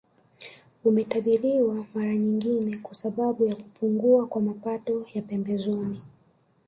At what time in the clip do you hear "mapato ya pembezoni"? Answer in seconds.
4.41-6.01